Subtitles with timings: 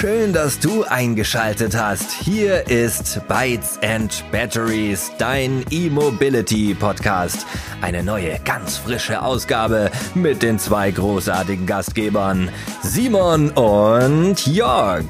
[0.00, 2.12] Schön, dass du eingeschaltet hast.
[2.12, 7.44] Hier ist Bytes and Batteries, dein E-Mobility Podcast.
[7.80, 12.48] Eine neue, ganz frische Ausgabe mit den zwei großartigen Gastgebern,
[12.80, 15.06] Simon und Jörg.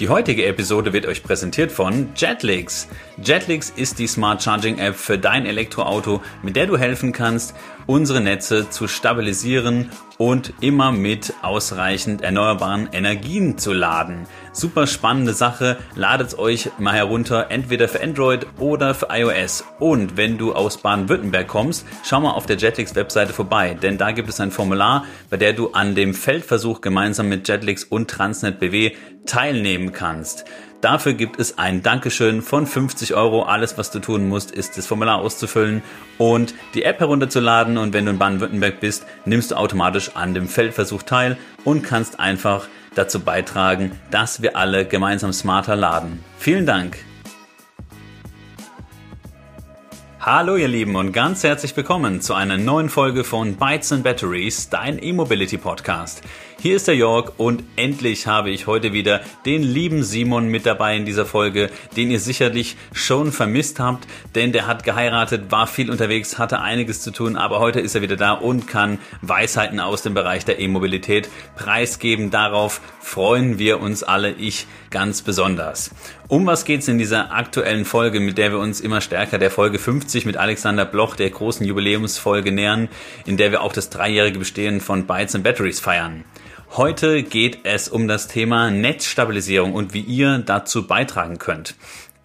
[0.00, 2.88] Die heutige Episode wird euch präsentiert von Jetlix.
[3.22, 7.54] Jetlix ist die Smart Charging App für dein Elektroauto, mit der du helfen kannst,
[7.86, 14.26] unsere Netze zu stabilisieren und immer mit ausreichend erneuerbaren Energien zu laden.
[14.52, 15.76] Super spannende Sache.
[15.94, 19.64] Ladet euch mal herunter, entweder für Android oder für iOS.
[19.78, 24.12] Und wenn du aus Baden-Württemberg kommst, schau mal auf der Jetlix Webseite vorbei, denn da
[24.12, 28.58] gibt es ein Formular, bei der du an dem Feldversuch gemeinsam mit Jetlix und Transnet
[28.58, 28.92] BW
[29.26, 30.44] teilnehmen kannst.
[30.82, 33.44] Dafür gibt es ein Dankeschön von 50 Euro.
[33.44, 35.82] Alles, was du tun musst, ist das Formular auszufüllen
[36.18, 37.78] und die App herunterzuladen.
[37.78, 42.20] Und wenn du in Baden-Württemberg bist, nimmst du automatisch an dem Feldversuch teil und kannst
[42.20, 46.22] einfach dazu beitragen, dass wir alle gemeinsam smarter laden.
[46.38, 46.98] Vielen Dank.
[50.20, 54.68] Hallo ihr Lieben und ganz herzlich willkommen zu einer neuen Folge von Bytes and Batteries,
[54.68, 56.22] dein E-Mobility Podcast.
[56.58, 60.96] Hier ist der Jörg und endlich habe ich heute wieder den lieben Simon mit dabei
[60.96, 65.90] in dieser Folge, den ihr sicherlich schon vermisst habt, denn der hat geheiratet, war viel
[65.90, 70.00] unterwegs, hatte einiges zu tun, aber heute ist er wieder da und kann Weisheiten aus
[70.00, 72.30] dem Bereich der E-Mobilität preisgeben.
[72.30, 75.90] Darauf freuen wir uns alle, ich ganz besonders.
[76.26, 79.78] Um was geht's in dieser aktuellen Folge, mit der wir uns immer stärker der Folge
[79.78, 82.88] 50 mit Alexander Bloch, der großen Jubiläumsfolge nähern,
[83.26, 86.24] in der wir auch das dreijährige Bestehen von Bytes and Batteries feiern.
[86.72, 91.74] Heute geht es um das Thema Netzstabilisierung und wie ihr dazu beitragen könnt.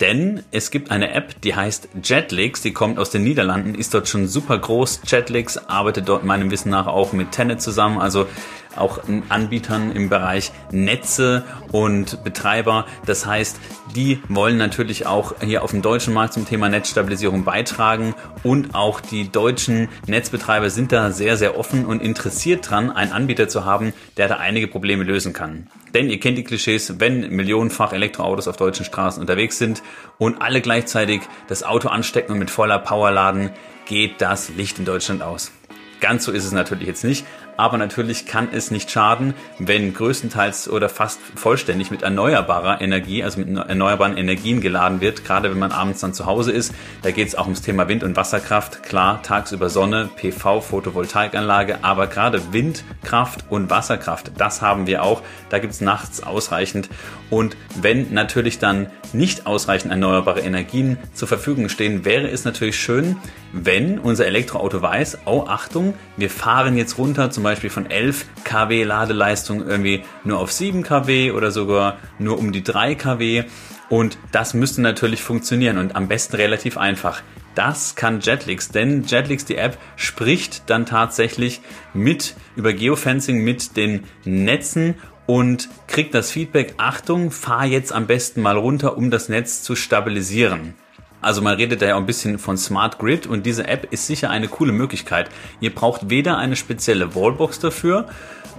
[0.01, 4.09] Denn es gibt eine App, die heißt Jetlix, die kommt aus den Niederlanden, ist dort
[4.09, 5.01] schon super groß.
[5.05, 8.27] Jetlix arbeitet dort meinem Wissen nach auch mit Tenet zusammen, also
[8.75, 12.85] auch Anbietern im Bereich Netze und Betreiber.
[13.05, 13.59] Das heißt,
[13.95, 19.01] die wollen natürlich auch hier auf dem deutschen Markt zum Thema Netzstabilisierung beitragen und auch
[19.01, 23.93] die deutschen Netzbetreiber sind da sehr, sehr offen und interessiert dran, einen Anbieter zu haben,
[24.17, 25.67] der da einige Probleme lösen kann.
[25.93, 29.83] Denn ihr kennt die Klischees, wenn millionenfach Elektroautos auf deutschen Straßen unterwegs sind
[30.17, 33.49] und alle gleichzeitig das Auto anstecken und mit voller Power laden,
[33.85, 35.51] geht das Licht in Deutschland aus.
[35.99, 37.25] Ganz so ist es natürlich jetzt nicht,
[37.57, 43.39] aber natürlich kann es nicht schaden, wenn größtenteils oder fast vollständig mit erneuerbarer Energie, also
[43.39, 46.73] mit erneuerbaren Energien geladen wird, gerade wenn man abends dann zu Hause ist.
[47.01, 48.83] Da geht es auch ums Thema Wind- und Wasserkraft.
[48.83, 55.21] Klar, tagsüber Sonne, PV, Photovoltaikanlage, aber gerade Windkraft und Wasserkraft, das haben wir auch.
[55.49, 56.89] Da gibt es nachts ausreichend.
[57.29, 63.17] Und wenn natürlich dann nicht ausreichend erneuerbare Energien zur Verfügung stehen, wäre es natürlich schön,
[63.53, 68.25] wenn unser Elektroauto weiß, oh Achtung, wir fahren jetzt runter zum Beispiel Beispiel von 11
[68.43, 73.43] kW Ladeleistung irgendwie nur auf 7 kW oder sogar nur um die 3 kW.
[73.89, 77.21] Und das müsste natürlich funktionieren und am besten relativ einfach.
[77.53, 81.61] Das kann Jetlix, denn Jetlix, die App, spricht dann tatsächlich
[81.93, 84.95] mit über Geofencing mit den Netzen
[85.27, 89.75] und kriegt das Feedback, Achtung, fahr jetzt am besten mal runter, um das Netz zu
[89.75, 90.73] stabilisieren.
[91.21, 94.07] Also man redet da ja auch ein bisschen von Smart Grid und diese App ist
[94.07, 95.29] sicher eine coole Möglichkeit.
[95.59, 98.07] Ihr braucht weder eine spezielle Wallbox dafür,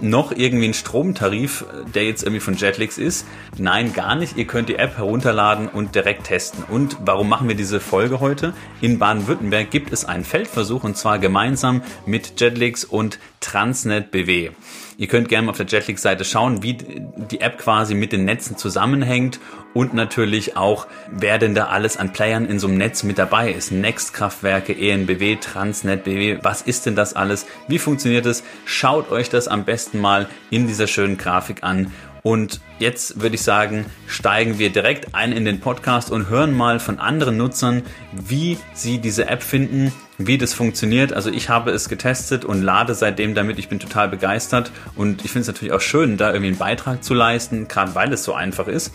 [0.01, 3.25] noch irgendwie einen Stromtarif, der jetzt irgendwie von Jetlix ist.
[3.57, 4.37] Nein, gar nicht.
[4.37, 6.63] Ihr könnt die App herunterladen und direkt testen.
[6.63, 8.53] Und warum machen wir diese Folge heute?
[8.81, 14.51] In Baden-Württemberg gibt es einen Feldversuch und zwar gemeinsam mit Jetlix und Transnet BW.
[14.97, 18.57] Ihr könnt gerne mal auf der Jetlix-Seite schauen, wie die App quasi mit den Netzen
[18.57, 19.39] zusammenhängt
[19.73, 23.51] und natürlich auch, wer denn da alles an Playern in so einem Netz mit dabei
[23.51, 23.71] ist.
[23.71, 27.45] Next-Kraftwerke, ENBW, Transnet, BW, was ist denn das alles?
[27.67, 28.43] Wie funktioniert es?
[28.65, 31.91] Schaut euch das am besten mal in dieser schönen Grafik an
[32.23, 36.79] und jetzt würde ich sagen, steigen wir direkt ein in den Podcast und hören mal
[36.79, 41.11] von anderen Nutzern, wie sie diese App finden, wie das funktioniert.
[41.11, 43.59] Also ich habe es getestet und lade seitdem damit.
[43.59, 47.03] Ich bin total begeistert und ich finde es natürlich auch schön, da irgendwie einen Beitrag
[47.03, 48.93] zu leisten, gerade weil es so einfach ist.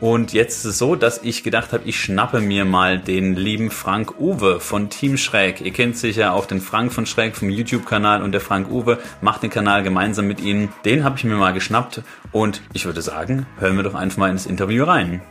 [0.00, 3.70] Und jetzt ist es so, dass ich gedacht habe, ich schnappe mir mal den lieben
[3.70, 5.60] Frank Uwe von Team Schräg.
[5.60, 9.42] Ihr kennt sicher auch den Frank von Schräg vom YouTube-Kanal und der Frank Uwe macht
[9.44, 10.70] den Kanal gemeinsam mit Ihnen.
[10.84, 12.02] Den habe ich mir mal geschnappt
[12.32, 15.22] und ich würde sagen, hören wir doch einfach mal ins Interview rein.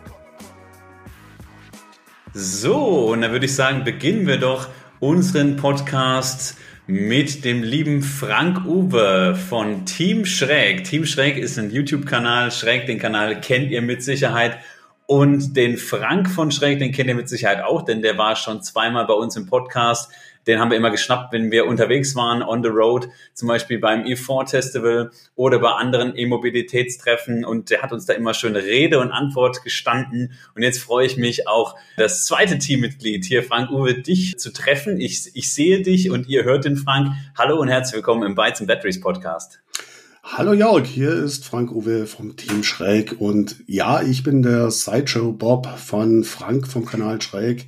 [2.34, 4.70] So, und dann würde ich sagen, beginnen wir doch
[5.00, 10.84] unseren Podcast mit dem lieben Frank Uwe von Team Schräg.
[10.84, 12.52] Team Schräg ist ein YouTube-Kanal.
[12.52, 14.58] Schräg, den Kanal kennt ihr mit Sicherheit.
[15.06, 18.62] Und den Frank von Schräg, den kennt ihr mit Sicherheit auch, denn der war schon
[18.62, 20.12] zweimal bei uns im Podcast.
[20.48, 24.04] Den haben wir immer geschnappt, wenn wir unterwegs waren, on the road, zum Beispiel beim
[24.04, 27.46] E4 Festival oder bei anderen E-Mobilitätstreffen.
[27.46, 30.34] Und der hat uns da immer schön Rede und Antwort gestanden.
[30.56, 35.00] Und jetzt freue ich mich auch, das zweite Teammitglied hier, Frank Uwe, dich zu treffen.
[35.00, 37.14] Ich, ich sehe dich und ihr hört den Frank.
[37.38, 39.60] Hallo und herzlich willkommen im Bytes and Batteries Podcast.
[40.26, 45.34] Hallo Jörg, hier ist Frank Uwe vom Team Schräg und ja, ich bin der Sideshow
[45.34, 47.68] Bob von Frank vom Kanal Schräg.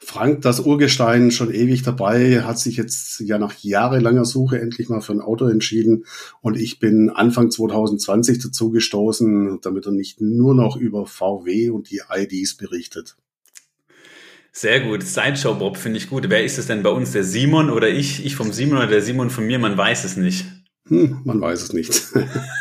[0.00, 5.02] Frank, das Urgestein, schon ewig dabei, hat sich jetzt ja nach jahrelanger Suche endlich mal
[5.02, 6.06] für ein Auto entschieden
[6.40, 11.90] und ich bin Anfang 2020 dazu gestoßen, damit er nicht nur noch über VW und
[11.90, 13.16] die IDs berichtet.
[14.52, 15.02] Sehr gut.
[15.02, 16.30] Sideshow Bob finde ich gut.
[16.30, 17.12] Wer ist es denn bei uns?
[17.12, 18.24] Der Simon oder ich?
[18.24, 19.58] Ich vom Simon oder der Simon von mir?
[19.58, 20.46] Man weiß es nicht.
[20.90, 22.02] Hm, man weiß es nicht.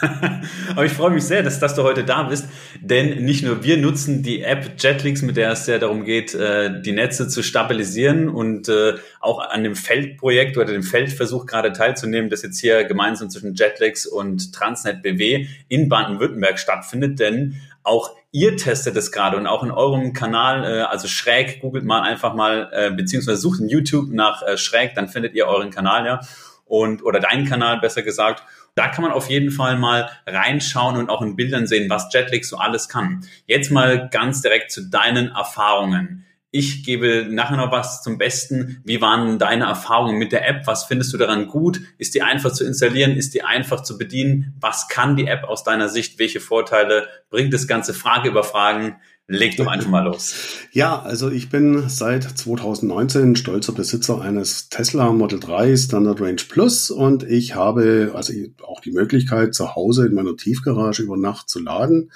[0.70, 2.46] Aber ich freue mich sehr, dass, dass, du heute da bist,
[2.80, 6.80] denn nicht nur wir nutzen die App Jetlix, mit der es ja darum geht, äh,
[6.80, 12.30] die Netze zu stabilisieren und äh, auch an dem Feldprojekt oder dem Feldversuch gerade teilzunehmen,
[12.30, 18.58] das jetzt hier gemeinsam zwischen Jetlix und Transnet BW in Baden-Württemberg stattfindet, denn auch ihr
[18.58, 22.94] testet es gerade und auch in eurem Kanal, äh, also schräg, googelt mal einfach mal,
[22.96, 26.20] beziehungsweise sucht in YouTube nach schräg, dann findet ihr euren Kanal ja
[26.70, 28.44] und oder deinen Kanal besser gesagt.
[28.76, 32.44] Da kann man auf jeden Fall mal reinschauen und auch in Bildern sehen, was Jetlag
[32.44, 33.26] so alles kann.
[33.46, 36.26] Jetzt mal ganz direkt zu deinen Erfahrungen.
[36.52, 38.82] Ich gebe nachher noch was zum Besten.
[38.84, 40.66] Wie waren deine Erfahrungen mit der App?
[40.66, 41.80] Was findest du daran gut?
[42.00, 43.16] Ist die einfach zu installieren?
[43.16, 44.56] Ist die einfach zu bedienen?
[44.60, 46.18] Was kann die App aus deiner Sicht?
[46.18, 47.94] Welche Vorteile bringt das Ganze?
[47.94, 48.96] Frage über Fragen.
[49.32, 50.34] Leg doch einfach mal los.
[50.72, 56.90] Ja, also ich bin seit 2019 stolzer Besitzer eines Tesla Model 3 Standard Range Plus
[56.90, 58.34] und ich habe also
[58.64, 62.12] auch die Möglichkeit, zu Hause in meiner Tiefgarage über Nacht zu laden.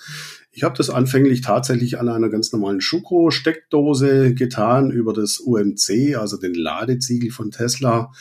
[0.51, 6.37] Ich habe das anfänglich tatsächlich an einer ganz normalen Schuko-Steckdose getan über das UMC, also
[6.37, 8.11] den Ladeziegel von Tesla.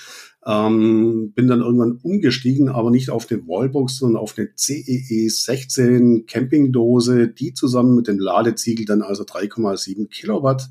[0.44, 6.27] Ähm, bin dann irgendwann umgestiegen, aber nicht auf den Wallbox, sondern auf eine CEE 16
[6.27, 10.69] Campingdose, die zusammen mit dem Ladeziegel dann also 3,7 Kilowatt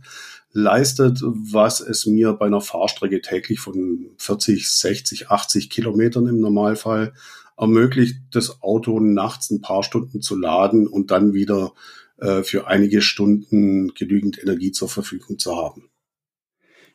[0.54, 7.14] leistet, was es mir bei einer Fahrstrecke täglich von 40, 60, 80 Kilometern im Normalfall
[7.58, 11.74] ermöglicht, das Auto nachts ein paar Stunden zu laden und dann wieder
[12.18, 15.91] äh, für einige Stunden genügend Energie zur Verfügung zu haben.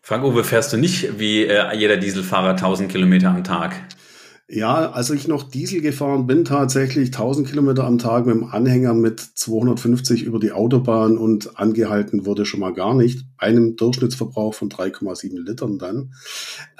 [0.06, 3.74] Frank-Uwe, fährst du nicht wie äh, jeder Dieselfahrer 1000 Kilometer am Tag?
[4.46, 8.94] Ja, als ich noch Diesel gefahren bin, tatsächlich 1000 Kilometer am Tag mit dem Anhänger
[8.94, 13.24] mit 250 über die Autobahn und angehalten wurde schon mal gar nicht.
[13.36, 16.12] Einem Durchschnittsverbrauch von 3,7 Litern dann.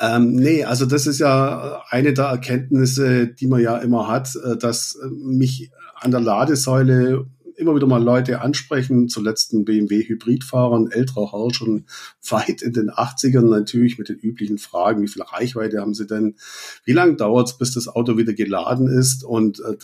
[0.00, 4.56] Ähm, nee, also das ist ja eine der Erkenntnisse, die man ja immer hat, äh,
[4.56, 7.26] dass mich an der Ladesäule
[7.56, 11.85] immer wieder mal Leute ansprechen, zuletzt ein BMW-Hybridfahrer, älterer Herr, schon
[12.29, 16.37] weit in den 80ern natürlich mit den üblichen Fragen, wie viel Reichweite haben sie denn,
[16.85, 19.76] wie lange dauert es, bis das Auto wieder geladen ist und äh,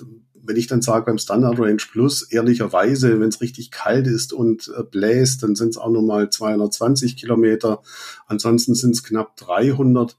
[0.44, 4.72] wenn ich dann sage beim Standard Range Plus, ehrlicherweise, wenn es richtig kalt ist und
[4.76, 7.82] äh, bläst, dann sind es auch nur mal 220 Kilometer.
[8.26, 10.16] Ansonsten sind es knapp 300.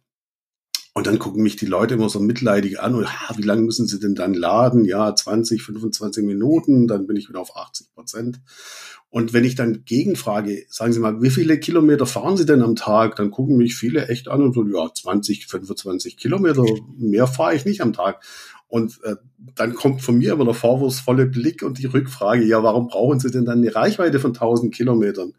[0.95, 3.87] Und dann gucken mich die Leute immer so mitleidig an und ha, wie lange müssen
[3.87, 4.85] sie denn dann laden?
[4.85, 8.41] Ja, 20, 25 Minuten, dann bin ich wieder auf 80 Prozent.
[9.09, 12.75] Und wenn ich dann gegenfrage, sagen Sie mal, wie viele Kilometer fahren Sie denn am
[12.75, 13.15] Tag?
[13.15, 16.63] Dann gucken mich viele echt an und so, ja, 20, 25 Kilometer,
[16.97, 18.23] mehr fahre ich nicht am Tag.
[18.67, 19.15] Und äh,
[19.55, 23.29] dann kommt von mir immer der vorwurfsvolle Blick und die Rückfrage, ja, warum brauchen Sie
[23.29, 25.33] denn dann eine Reichweite von 1000 Kilometern?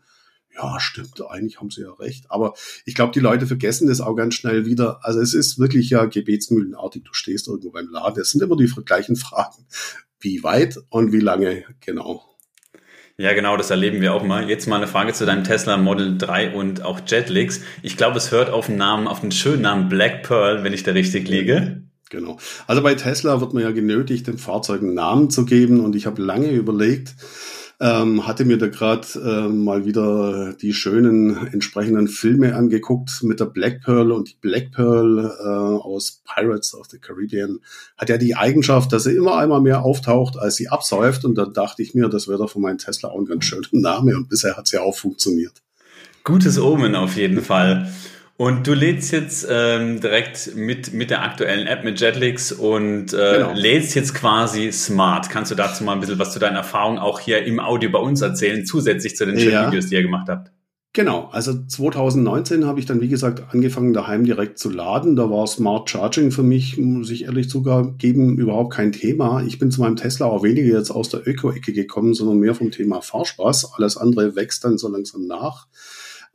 [0.57, 2.27] Ja, stimmt, eigentlich haben sie ja recht.
[2.31, 5.01] Aber ich glaube, die Leute vergessen das auch ganz schnell wieder.
[5.03, 7.03] Also es ist wirklich ja gebetsmühlenartig.
[7.05, 8.21] Du stehst irgendwo beim Laden.
[8.21, 9.67] Es sind immer die gleichen Fragen.
[10.21, 12.25] Wie weit und wie lange genau?
[13.17, 14.49] Ja, genau, das erleben wir auch mal.
[14.49, 17.61] Jetzt mal eine Frage zu deinem Tesla Model 3 und auch Jetlix.
[17.83, 20.83] Ich glaube, es hört auf den Namen, auf den schönen Namen Black Pearl, wenn ich
[20.83, 21.83] da richtig liege.
[22.11, 22.39] Genau.
[22.67, 26.07] Also bei Tesla wird man ja genötigt, dem Fahrzeug einen Namen zu geben und ich
[26.07, 27.15] habe lange überlegt,
[27.81, 33.47] ähm, hatte mir da gerade äh, mal wieder die schönen entsprechenden Filme angeguckt mit der
[33.47, 35.49] Black Pearl und die Black Pearl äh,
[35.83, 37.61] aus Pirates of the Caribbean
[37.97, 41.47] hat ja die Eigenschaft, dass sie immer einmal mehr auftaucht, als sie absäuft und da
[41.47, 44.29] dachte ich mir, das wäre doch von meinem Tesla auch ein ganz schöner Name und
[44.29, 45.55] bisher hat es ja auch funktioniert.
[46.23, 47.93] Gutes Omen auf jeden Fall.
[48.37, 53.35] Und du lädst jetzt ähm, direkt mit, mit der aktuellen App, mit Jetlix und äh,
[53.37, 53.53] genau.
[53.55, 55.31] lädst jetzt quasi smart.
[55.31, 58.01] Kannst du dazu mal ein bisschen was zu deinen Erfahrungen auch hier im Audio bei
[58.01, 59.69] uns erzählen, zusätzlich zu den schönen ja.
[59.69, 60.51] Videos, die ihr gemacht habt?
[60.95, 65.17] Genau, also 2019 habe ich dann, wie gesagt, angefangen, daheim direkt zu laden.
[65.17, 69.45] Da war Smart Charging für mich, muss ich ehrlich zugeben, überhaupt kein Thema.
[69.45, 72.71] Ich bin zu meinem Tesla auch weniger jetzt aus der Öko-Ecke gekommen, sondern mehr vom
[72.71, 73.75] Thema Fahrspaß.
[73.75, 75.67] Alles andere wächst dann so langsam nach.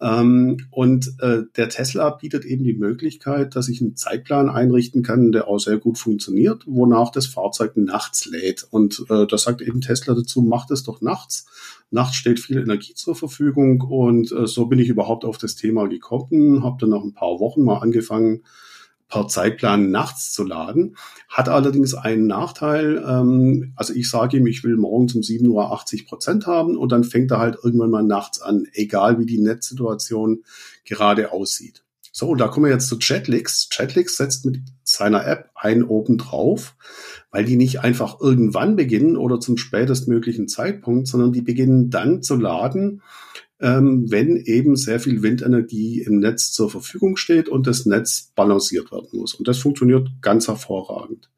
[0.02, 5.32] Ähm, und äh, der Tesla bietet eben die Möglichkeit, dass ich einen Zeitplan einrichten kann,
[5.32, 8.66] der auch sehr gut funktioniert, wonach das Fahrzeug nachts lädt.
[8.70, 11.48] Und äh, das sagt eben Tesla dazu, macht es doch nachts.
[11.92, 15.88] Nachts steht viel Energie zur Verfügung und äh, so bin ich überhaupt auf das Thema
[15.88, 18.44] gekommen, habe dann nach ein paar Wochen mal angefangen,
[19.10, 20.96] per Zeitplan nachts zu laden.
[21.28, 23.04] Hat allerdings einen Nachteil.
[23.06, 26.92] Ähm, also ich sage ihm, ich will morgens um 7 Uhr 80 Prozent haben und
[26.92, 30.44] dann fängt er halt irgendwann mal nachts an, egal wie die Netzsituation
[30.86, 31.84] gerade aussieht.
[32.12, 33.70] So, und da kommen wir jetzt zu Chatlix.
[33.70, 36.76] Chatlix setzt mit seiner App einen oben drauf,
[37.32, 42.36] weil die nicht einfach irgendwann beginnen oder zum spätestmöglichen Zeitpunkt, sondern die beginnen dann zu
[42.36, 43.02] laden,
[43.62, 48.92] ähm, wenn eben sehr viel Windenergie im Netz zur Verfügung steht und das Netz balanciert
[48.92, 49.34] werden muss.
[49.34, 51.30] Und das funktioniert ganz hervorragend.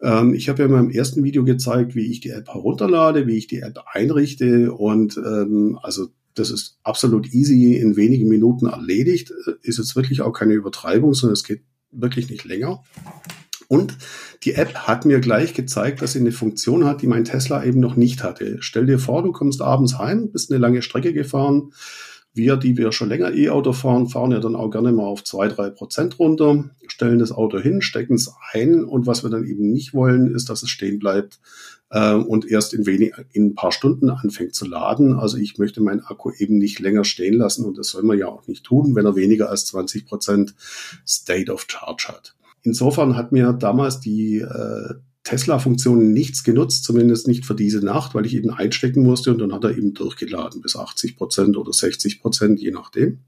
[0.00, 3.38] Ähm, ich habe ja in meinem ersten Video gezeigt, wie ich die App herunterlade, wie
[3.38, 9.32] ich die App einrichte und ähm, also das ist absolut easy in wenigen Minuten erledigt.
[9.62, 12.82] Ist jetzt wirklich auch keine Übertreibung, sondern es geht wirklich nicht länger.
[13.68, 13.96] Und
[14.44, 17.80] die App hat mir gleich gezeigt, dass sie eine Funktion hat, die mein Tesla eben
[17.80, 18.58] noch nicht hatte.
[18.60, 21.72] Stell dir vor, du kommst abends heim, bist eine lange Strecke gefahren.
[22.36, 25.48] Wir, die wir schon länger E-Auto fahren, fahren ja dann auch gerne mal auf zwei,
[25.48, 29.72] drei Prozent runter, stellen das Auto hin, stecken es ein und was wir dann eben
[29.72, 31.40] nicht wollen, ist, dass es stehen bleibt
[31.88, 35.14] äh, und erst in, wenig, in ein paar Stunden anfängt zu laden.
[35.14, 38.26] Also ich möchte meinen Akku eben nicht länger stehen lassen und das soll man ja
[38.26, 40.54] auch nicht tun, wenn er weniger als 20 Prozent
[41.06, 42.35] State of Charge hat.
[42.66, 48.26] Insofern hat mir damals die äh, Tesla-Funktion nichts genutzt, zumindest nicht für diese Nacht, weil
[48.26, 52.20] ich eben einstecken musste und dann hat er eben durchgeladen bis 80 Prozent oder 60
[52.20, 53.20] Prozent, je nachdem.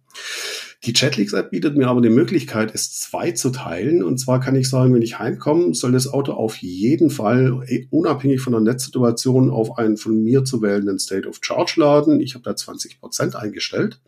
[0.84, 4.04] Die Chatlix-App bietet mir aber die Möglichkeit, es zwei zu teilen.
[4.04, 7.86] Und zwar kann ich sagen, wenn ich heimkomme, soll das Auto auf jeden Fall, eh,
[7.90, 12.20] unabhängig von der Netzsituation, auf einen von mir zu wählenden State of Charge laden.
[12.20, 14.00] Ich habe da 20 Prozent eingestellt.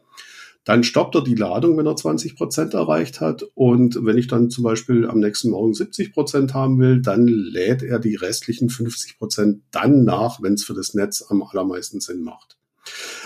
[0.65, 3.45] Dann stoppt er die Ladung, wenn er 20 Prozent erreicht hat.
[3.55, 7.83] Und wenn ich dann zum Beispiel am nächsten Morgen 70 Prozent haben will, dann lädt
[7.83, 12.23] er die restlichen 50 Prozent dann nach, wenn es für das Netz am allermeisten Sinn
[12.23, 12.59] macht.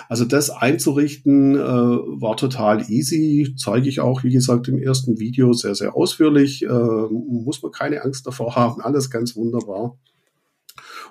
[0.08, 5.52] Also das einzurichten äh, war total easy, zeige ich auch, wie gesagt, im ersten Video
[5.52, 6.62] sehr, sehr ausführlich.
[6.62, 9.98] Äh, muss man keine Angst davor haben, alles ganz wunderbar.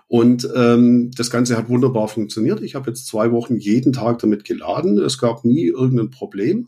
[0.07, 2.61] Und ähm, das Ganze hat wunderbar funktioniert.
[2.61, 4.97] Ich habe jetzt zwei Wochen jeden Tag damit geladen.
[4.99, 6.67] Es gab nie irgendein Problem.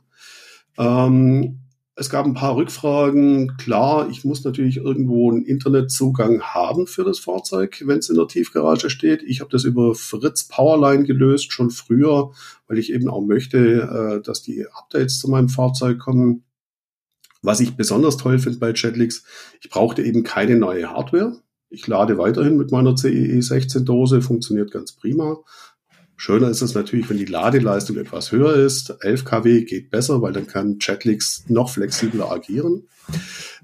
[0.77, 1.59] Ähm,
[1.97, 3.55] es gab ein paar Rückfragen.
[3.57, 8.27] Klar, ich muss natürlich irgendwo einen Internetzugang haben für das Fahrzeug, wenn es in der
[8.27, 9.23] Tiefgarage steht.
[9.23, 12.31] Ich habe das über Fritz Powerline gelöst, schon früher,
[12.67, 16.43] weil ich eben auch möchte, äh, dass die Updates zu meinem Fahrzeug kommen.
[17.41, 19.23] Was ich besonders toll finde bei Jetlix,
[19.61, 21.37] ich brauchte eben keine neue Hardware.
[21.69, 25.37] Ich lade weiterhin mit meiner CEE 16 Dose, funktioniert ganz prima.
[26.17, 28.95] Schöner ist es natürlich, wenn die Ladeleistung etwas höher ist.
[29.01, 32.87] 11 kW geht besser, weil dann kann Chatlix noch flexibler agieren.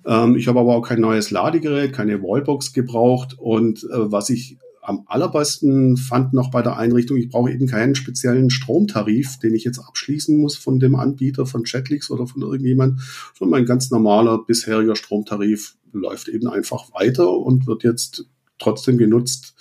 [0.06, 3.36] Ähm, ich habe aber auch kein neues Ladegerät, keine Wallbox gebraucht.
[3.38, 7.96] Und äh, was ich am allerbesten fand noch bei der Einrichtung, ich brauche eben keinen
[7.96, 13.00] speziellen Stromtarif, den ich jetzt abschließen muss von dem Anbieter von Chatlix oder von irgendjemand,
[13.38, 18.26] sondern mein ganz normaler bisheriger Stromtarif läuft eben einfach weiter und wird jetzt
[18.60, 19.56] trotzdem genutzt,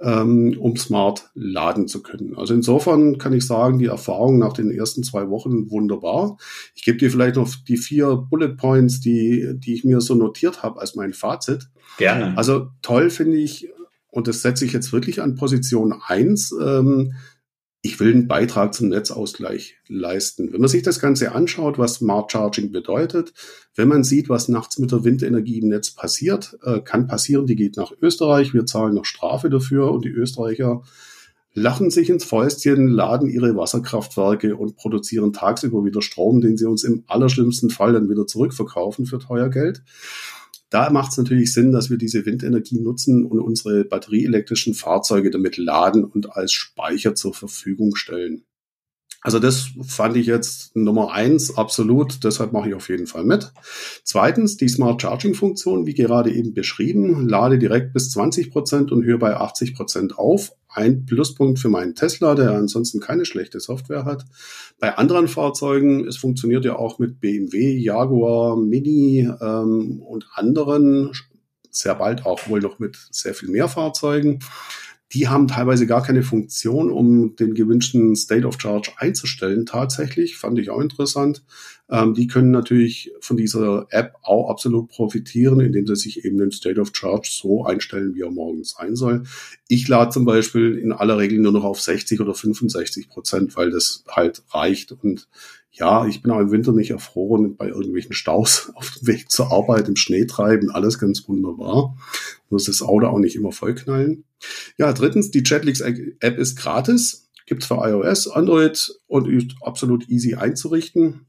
[0.00, 2.36] ähm, um smart laden zu können.
[2.36, 6.38] Also insofern kann ich sagen, die Erfahrung nach den ersten zwei Wochen wunderbar.
[6.74, 10.62] Ich gebe dir vielleicht noch die vier Bullet Points, die, die ich mir so notiert
[10.62, 11.68] habe als mein Fazit.
[11.98, 12.36] Gerne.
[12.36, 13.68] Also toll finde ich,
[14.10, 16.54] und das setze ich jetzt wirklich an Position eins.
[16.60, 17.14] Ähm,
[17.88, 20.52] ich will einen Beitrag zum Netzausgleich leisten.
[20.52, 23.32] Wenn man sich das Ganze anschaut, was Smart Charging bedeutet,
[23.74, 27.56] wenn man sieht, was nachts mit der Windenergie im Netz passiert, äh, kann passieren, die
[27.56, 30.82] geht nach Österreich, wir zahlen noch Strafe dafür und die Österreicher
[31.54, 36.84] lachen sich ins Fäustchen, laden ihre Wasserkraftwerke und produzieren tagsüber wieder Strom, den sie uns
[36.84, 39.82] im allerschlimmsten Fall dann wieder zurückverkaufen für teuer Geld.
[40.70, 45.56] Da macht es natürlich Sinn, dass wir diese Windenergie nutzen und unsere batterieelektrischen Fahrzeuge damit
[45.56, 48.44] laden und als Speicher zur Verfügung stellen.
[49.20, 53.52] Also das fand ich jetzt Nummer eins absolut, deshalb mache ich auf jeden Fall mit.
[54.04, 59.04] Zweitens, die Smart Charging Funktion, wie gerade eben beschrieben, lade direkt bis 20 Prozent und
[59.04, 60.52] höre bei 80 Prozent auf.
[60.68, 64.24] Ein Pluspunkt für meinen Tesla, der ansonsten keine schlechte Software hat.
[64.78, 71.10] Bei anderen Fahrzeugen, es funktioniert ja auch mit BMW, Jaguar, Mini ähm, und anderen,
[71.70, 74.38] sehr bald auch wohl noch mit sehr viel mehr Fahrzeugen
[75.12, 79.64] die haben teilweise gar keine Funktion, um den gewünschten State of Charge einzustellen.
[79.64, 81.42] Tatsächlich fand ich auch interessant.
[81.90, 86.50] Ähm, die können natürlich von dieser App auch absolut profitieren, indem sie sich eben den
[86.50, 89.22] State of Charge so einstellen, wie er morgens sein soll.
[89.68, 93.70] Ich lade zum Beispiel in aller Regel nur noch auf 60 oder 65 Prozent, weil
[93.70, 95.28] das halt reicht und
[95.78, 99.52] ja, ich bin auch im Winter nicht erfroren bei irgendwelchen Staus auf dem Weg zur
[99.52, 101.96] Arbeit, im Schnee treiben, alles ganz wunderbar.
[102.50, 104.24] Muss das Auto auch nicht immer vollknallen.
[104.76, 110.34] Ja, drittens, die Jetlix App ist gratis, gibt's für iOS, Android und ist absolut easy
[110.34, 111.26] einzurichten.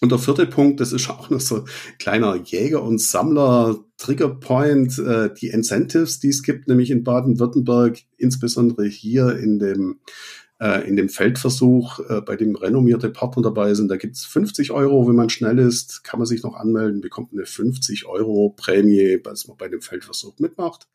[0.00, 1.64] Und der vierte Punkt, das ist auch noch so ein
[1.98, 9.38] kleiner Jäger- und Sammler-Triggerpoint, äh, die Incentives, die es gibt, nämlich in Baden-Württemberg, insbesondere hier
[9.38, 10.00] in dem
[10.60, 15.06] äh, in dem Feldversuch, äh, bei dem renommierte Partner dabei sind, da gibt's 50 Euro,
[15.06, 19.48] wenn man schnell ist, kann man sich noch anmelden, bekommt eine 50 Euro Prämie, was
[19.48, 20.88] man bei dem Feldversuch mitmacht.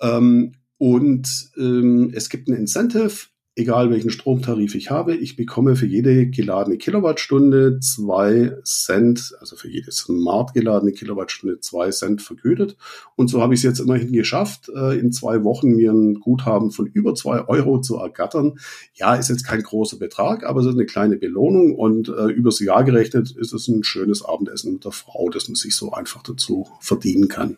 [0.00, 5.86] Ähm, und ähm, es gibt ein Incentive, egal welchen Stromtarif ich habe, ich bekomme für
[5.86, 12.76] jede geladene Kilowattstunde zwei Cent, also für jede smart geladene Kilowattstunde zwei Cent vergütet.
[13.16, 16.70] Und so habe ich es jetzt immerhin geschafft, äh, in zwei Wochen mir ein Guthaben
[16.70, 18.58] von über zwei Euro zu ergattern.
[18.94, 22.60] Ja, ist jetzt kein großer Betrag, aber es ist eine kleine Belohnung und äh, übers
[22.60, 26.22] Jahr gerechnet ist es ein schönes Abendessen mit der Frau, das man sich so einfach
[26.22, 27.56] dazu verdienen kann.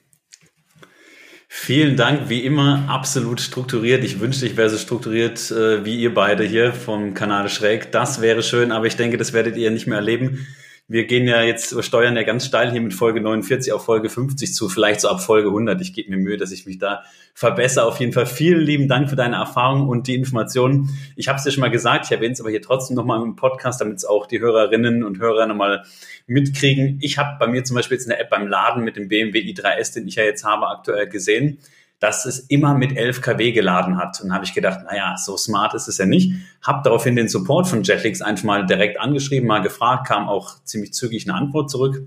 [1.54, 4.02] Vielen Dank, wie immer, absolut strukturiert.
[4.04, 7.92] Ich wünschte, ich wäre so strukturiert äh, wie ihr beide hier vom Kanal Schräg.
[7.92, 10.46] Das wäre schön, aber ich denke, das werdet ihr nicht mehr erleben
[10.92, 14.52] wir gehen ja jetzt, steuern ja ganz steil hier mit Folge 49 auf Folge 50
[14.52, 15.80] zu, vielleicht so ab Folge 100.
[15.80, 17.86] Ich gebe mir Mühe, dass ich mich da verbessere.
[17.86, 20.90] Auf jeden Fall vielen lieben Dank für deine Erfahrung und die Informationen.
[21.16, 23.36] Ich habe es dir schon mal gesagt, ich erwähne es aber hier trotzdem nochmal im
[23.36, 25.82] Podcast, damit es auch die Hörerinnen und Hörer nochmal
[26.26, 26.98] mitkriegen.
[27.00, 29.94] Ich habe bei mir zum Beispiel jetzt eine App beim Laden mit dem BMW i3S,
[29.94, 31.56] den ich ja jetzt habe, aktuell gesehen
[32.02, 34.20] dass es immer mit 11 kW geladen hat.
[34.20, 36.32] Und habe ich gedacht, naja, so smart ist es ja nicht.
[36.60, 40.92] Hab daraufhin den Support von Jetlix einfach mal direkt angeschrieben, mal gefragt, kam auch ziemlich
[40.92, 42.02] zügig eine Antwort zurück.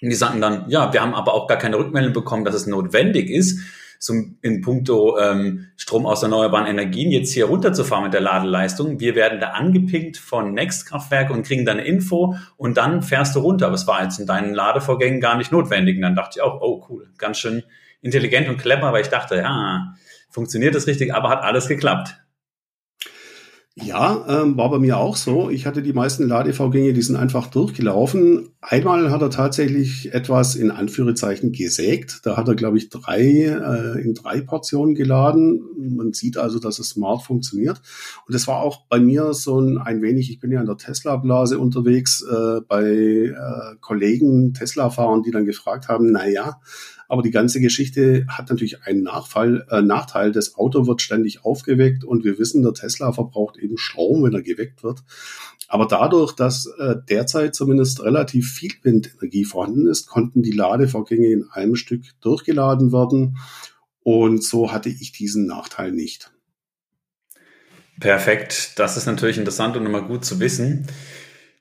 [0.00, 2.66] Und die sagten dann, ja, wir haben aber auch gar keine Rückmeldung bekommen, dass es
[2.66, 3.60] notwendig ist,
[3.98, 8.98] so in puncto ähm, Strom aus erneuerbaren Energien jetzt hier runterzufahren mit der Ladeleistung.
[8.98, 13.40] Wir werden da angepinkt von Nextkraftwerk und kriegen dann eine Info und dann fährst du
[13.40, 13.66] runter.
[13.66, 15.96] Aber es war jetzt in deinen Ladevorgängen gar nicht notwendig.
[15.96, 17.62] Und dann dachte ich auch, oh cool, ganz schön
[18.00, 19.94] intelligent und clever, weil ich dachte, ja,
[20.30, 22.16] funktioniert das richtig, aber hat alles geklappt.
[23.80, 25.50] Ja, ähm, war bei mir auch so.
[25.50, 28.48] Ich hatte die meisten Ladevorgänge, die sind einfach durchgelaufen.
[28.60, 32.20] Einmal hat er tatsächlich etwas in Anführungszeichen gesägt.
[32.24, 35.62] Da hat er, glaube ich, drei äh, in drei Portionen geladen.
[35.76, 37.80] Man sieht also, dass es smart funktioniert.
[38.26, 40.76] Und das war auch bei mir so ein, ein wenig, ich bin ja in der
[40.76, 46.60] Tesla-Blase unterwegs, äh, bei äh, Kollegen, Tesla-Fahrern, die dann gefragt haben, na ja,
[47.08, 50.30] aber die ganze Geschichte hat natürlich einen Nachfall, äh, Nachteil.
[50.30, 54.42] Das Auto wird ständig aufgeweckt und wir wissen, der Tesla verbraucht eben Strom, wenn er
[54.42, 55.02] geweckt wird.
[55.68, 61.44] Aber dadurch, dass äh, derzeit zumindest relativ viel Windenergie vorhanden ist, konnten die Ladevorgänge in
[61.50, 63.38] einem Stück durchgeladen werden.
[64.02, 66.30] Und so hatte ich diesen Nachteil nicht.
[68.00, 68.72] Perfekt.
[68.76, 70.86] Das ist natürlich interessant und immer gut zu wissen.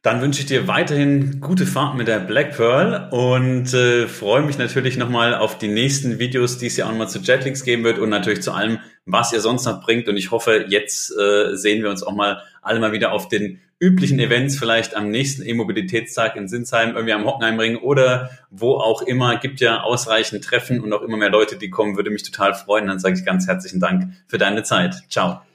[0.04, 4.58] Dann wünsche ich dir weiterhin gute Fahrt mit der Black Pearl und äh, freue mich
[4.58, 8.00] natürlich nochmal auf die nächsten Videos, die es ja auch nochmal zu Jetlinks geben wird
[8.00, 10.08] und natürlich zu allem, was ihr sonst noch bringt.
[10.08, 13.60] Und ich hoffe, jetzt äh, sehen wir uns auch mal alle mal wieder auf den
[13.80, 19.38] üblichen Events, vielleicht am nächsten E-Mobilitätstag in Sinsheim, irgendwie am Hockenheimring oder wo auch immer.
[19.38, 21.96] Gibt ja ausreichend Treffen und auch immer mehr Leute, die kommen.
[21.96, 22.88] Würde mich total freuen.
[22.88, 25.04] Dann sage ich ganz herzlichen Dank für deine Zeit.
[25.10, 25.47] Ciao.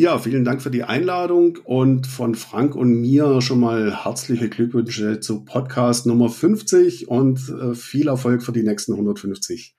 [0.00, 5.18] Ja, vielen Dank für die Einladung und von Frank und mir schon mal herzliche Glückwünsche
[5.18, 9.74] zu Podcast Nummer 50 und äh, viel Erfolg für die nächsten 150.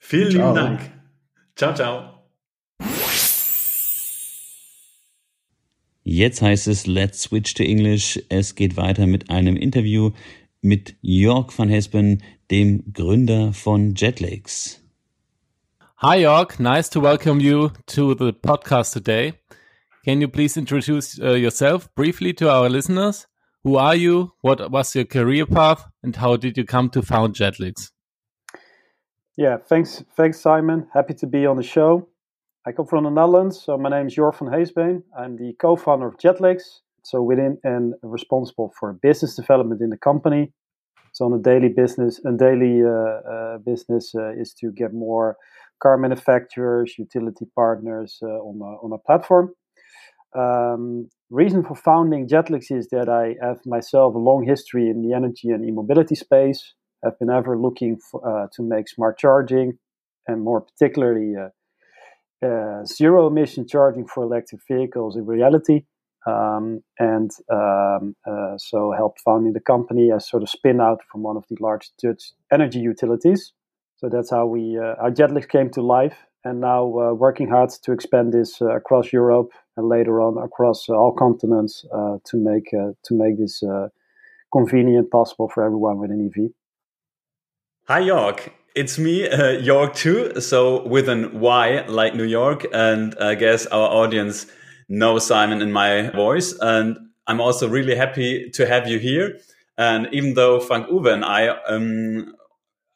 [0.00, 0.54] Vielen ciao.
[0.54, 0.80] lieben Dank.
[1.54, 2.14] Ciao, ciao.
[6.02, 8.20] Jetzt heißt es Let's Switch to English.
[8.30, 10.10] Es geht weiter mit einem Interview
[10.62, 14.77] mit Jörg van Hespen, dem Gründer von Jetlegs.
[16.00, 16.60] Hi, York.
[16.60, 19.32] Nice to welcome you to the podcast today.
[20.04, 23.26] Can you please introduce uh, yourself briefly to our listeners?
[23.64, 24.32] Who are you?
[24.40, 25.88] What was your career path?
[26.04, 27.90] And how did you come to found Jedlix?
[29.36, 30.86] Yeah, thanks, thanks, Simon.
[30.94, 32.08] Happy to be on the show.
[32.64, 35.02] I come from the Netherlands, so my name is Jor van Heesbeen.
[35.18, 36.62] I'm the co-founder of Jedlix,
[37.02, 40.52] so within and responsible for business development in the company.
[41.10, 45.36] So on a daily business, a daily uh, uh, business uh, is to get more
[45.82, 49.52] car manufacturers, utility partners uh, on a, on a platform.
[50.36, 55.14] Um, reason for founding Jedlix is that I have myself a long history in the
[55.14, 56.74] energy and e-mobility space.
[57.04, 59.78] I've been ever looking for, uh, to make smart charging
[60.26, 65.84] and more particularly uh, uh, zero emission charging for electric vehicles in reality.
[66.26, 71.22] Um, and um, uh, so helped founding the company as sort of spin out from
[71.22, 73.52] one of the large Dutch energy utilities.
[73.98, 77.70] So that's how we uh, our Jedlix came to life, and now uh, working hard
[77.82, 83.12] to expand this uh, across Europe and later on across all continents to make to
[83.12, 83.62] make this
[84.52, 86.50] convenient possible for everyone with an EV.
[87.88, 88.52] Hi, York.
[88.74, 90.40] It's me, uh, York too.
[90.40, 92.66] So with an Y like New York.
[92.72, 94.46] And I guess our audience
[94.88, 96.56] knows Simon in my voice.
[96.60, 99.38] And I'm also really happy to have you here.
[99.76, 102.34] And even though Frank Uwe and I, um,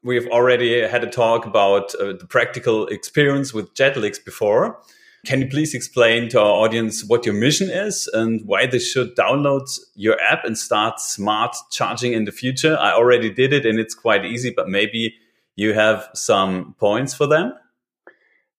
[0.02, 4.78] we've already had a talk about uh, the practical experience with Jedlix before.
[5.24, 9.14] Can you please explain to our audience what your mission is and why they should
[9.14, 12.76] download your app and start smart charging in the future?
[12.76, 15.14] I already did it and it's quite easy, but maybe
[15.54, 17.54] you have some points for them.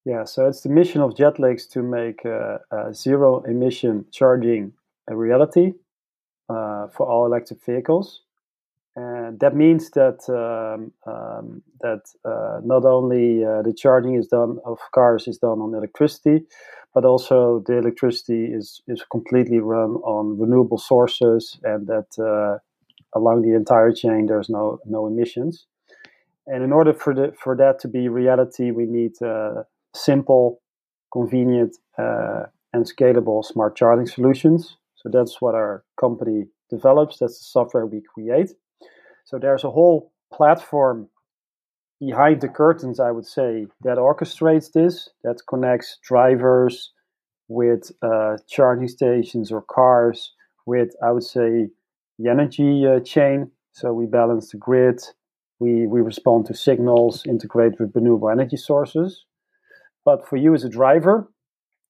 [0.05, 4.73] Yeah, so it's the mission of Jedlix to make uh, uh, zero emission charging
[5.09, 5.73] a reality
[6.49, 8.21] uh, for all electric vehicles.
[8.95, 14.59] And that means that um, um, that uh, not only uh, the charging is done
[14.65, 16.45] of cars is done on electricity,
[16.93, 22.59] but also the electricity is is completely run on renewable sources, and that uh,
[23.17, 25.65] along the entire chain there's no no emissions.
[26.45, 29.63] And in order for the for that to be reality, we need uh,
[29.95, 30.61] simple,
[31.11, 34.77] convenient, uh, and scalable smart charging solutions.
[34.97, 37.17] So that's what our company develops.
[37.17, 38.51] That's the software we create
[39.23, 41.09] so there's a whole platform
[41.99, 46.91] behind the curtains, I would say, that orchestrates this, that connects drivers
[47.47, 50.33] with uh, charging stations or cars
[50.65, 51.69] with, I would say,
[52.19, 53.51] the energy uh, chain.
[53.71, 55.01] So we balance the grid,
[55.59, 59.25] we, we respond to signals, integrate with renewable energy sources.
[60.05, 61.31] But for you as a driver,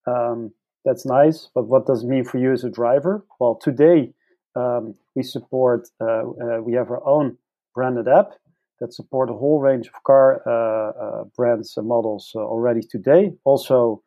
[0.08, 0.52] um,
[0.86, 1.50] that's nice.
[1.54, 3.26] But what does it mean for you as a driver?
[3.39, 4.13] Well, today
[4.56, 7.38] um, we support, uh, uh, we have our own
[7.76, 8.32] branded app
[8.80, 13.32] that support a whole range of car uh, brands and models already today.
[13.46, 14.02] Also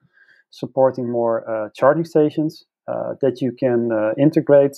[0.51, 4.77] supporting more charging stations that you can integrate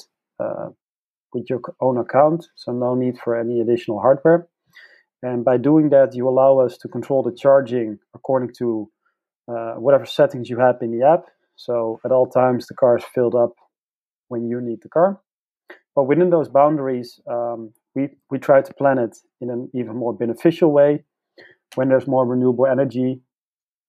[1.34, 4.48] with your own account, so no need for any additional hardware.
[5.22, 8.90] And by doing that, you allow us to control the charging according to
[9.48, 11.24] uh, whatever settings you have in the app.
[11.56, 13.52] So at all times, the car is filled up
[14.28, 15.20] when you need the car.
[15.98, 20.12] But within those boundaries, um, we, we try to plan it in an even more
[20.12, 21.02] beneficial way
[21.74, 23.20] when there's more renewable energy,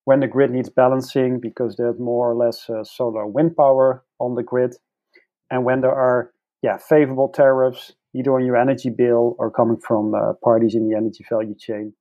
[0.05, 4.33] when the grid needs balancing because there's more or less uh, solar wind power on
[4.33, 4.73] the grid,
[5.51, 6.31] and when there are
[6.63, 10.97] yeah favorable tariffs either on your energy bill or coming from uh, parties in the
[10.97, 11.93] energy value chain,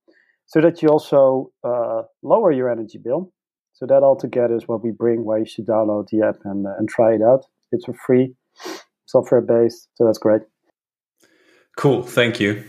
[0.46, 3.30] so that you also uh, lower your energy bill.
[3.74, 5.26] So that altogether is what we bring.
[5.26, 7.44] Why you should download the app and uh, and try it out.
[7.72, 8.34] It's for free
[9.08, 9.88] software based.
[9.94, 10.42] So that's great.
[11.76, 12.02] Cool.
[12.02, 12.62] Thank you.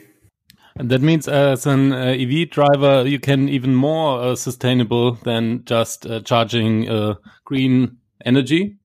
[0.78, 5.66] And that means as an uh, EV driver, you can even more uh, sustainable than
[5.66, 8.78] just uh, charging uh, green energy.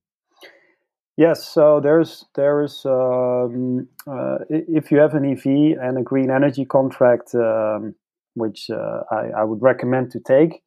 [1.17, 6.65] Yes, so there's there's um, uh, if you have an EV and a green energy
[6.65, 7.95] contract, um,
[8.33, 10.61] which uh, I, I, would recommend to take,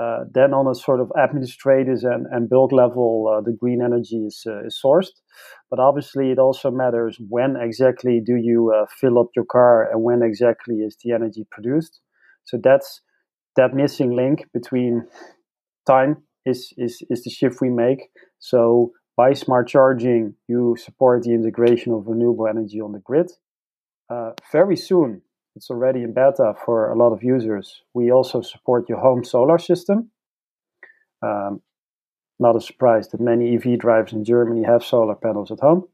[0.00, 4.24] uh, then on a sort of administrators and, and bulk level, uh, the green energy
[4.26, 5.12] is, uh, is sourced.
[5.70, 10.02] But obviously, it also matters when exactly do you uh, fill up your car and
[10.02, 12.00] when exactly is the energy produced.
[12.44, 13.00] So that's
[13.56, 15.06] that missing link between
[15.86, 18.08] time is, is, is the shift we make.
[18.38, 23.30] So by smart charging, you support the integration of renewable energy on the grid.
[24.08, 25.22] Uh, very soon,
[25.56, 27.82] it's already in beta for a lot of users.
[27.94, 30.10] We also support your home solar system.
[31.22, 31.62] Um,
[32.38, 35.88] not a surprise that many EV drivers in Germany have solar panels at home.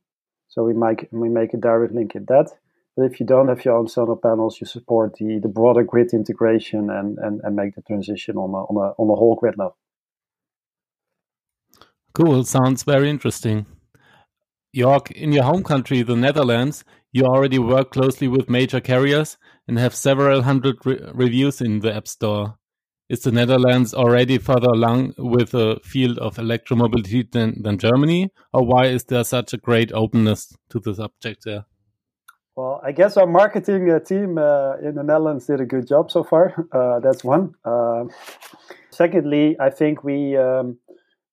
[0.48, 2.50] So we make we make a direct link in that.
[2.96, 6.12] But if you don't have your own solar panels, you support the, the broader grid
[6.12, 9.56] integration and, and, and make the transition on a, on a on a whole grid
[9.58, 9.76] level.
[12.12, 12.44] Cool.
[12.44, 13.66] Sounds very interesting.
[14.74, 19.78] York, in your home country, the Netherlands, you already work closely with major carriers and
[19.78, 22.58] have several hundred re reviews in the App Store.
[23.08, 28.66] Is the Netherlands already further along with the field of electromobility than, than Germany, or
[28.66, 31.66] why is there such a great openness to the subject there?
[32.56, 36.10] Well, I guess our marketing uh, team uh, in the Netherlands did a good job
[36.10, 36.66] so far.
[36.72, 37.54] Uh, that's one.
[37.64, 38.04] Uh,
[38.90, 40.78] secondly, I think we um,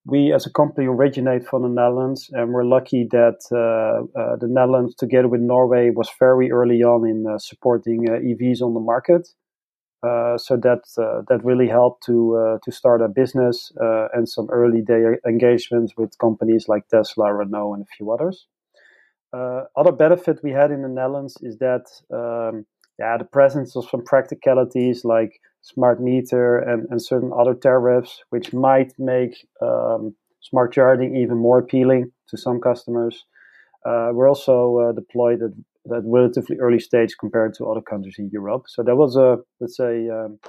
[0.06, 4.48] we as a company originate from the Netherlands, and we're lucky that uh, uh, the
[4.48, 8.80] Netherlands, together with Norway, was very early on in uh, supporting uh, EVs on the
[8.80, 9.28] market.
[10.04, 13.72] Uh, so that uh, that really helped to to start a business
[14.14, 18.48] and some early day engagements with companies like Tesla, Renault, and a few others.
[19.76, 22.66] other benefit we had in the Netherlands is that um,
[22.98, 28.54] yeah, the presence of some practicalities like smart meter and, and certain other tariffs, which
[28.54, 33.26] might make um, smart charging even more appealing to some customers.
[33.86, 35.52] Uh, we're also uh, deployed at
[35.86, 38.66] that relatively early stage compared to other countries in Europe.
[38.68, 40.40] So that was a let's say um,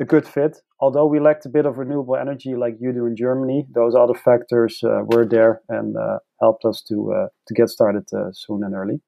[0.00, 0.58] a good fit.
[0.80, 4.14] Although we lacked a bit of renewable energy like you do in Germany, those other
[4.14, 8.64] factors uh, were there and uh, helped us to uh, to get started uh, soon
[8.64, 9.00] and early.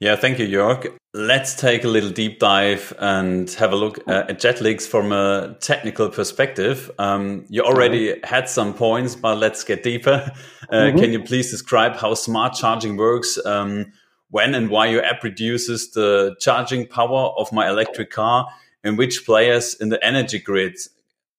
[0.00, 0.96] Yeah, thank you, Jörg.
[1.14, 5.56] Let's take a little deep dive and have a look uh, at Jedlix from a
[5.60, 6.90] technical perspective.
[6.98, 10.32] Um, you already had some points, but let's get deeper.
[10.72, 11.00] Uh, mm -hmm.
[11.00, 13.38] Can you please describe how smart charging works?
[13.44, 13.92] Um,
[14.30, 18.46] when and why your app reduces the charging power of my electric car
[18.84, 20.74] and which players in the energy grid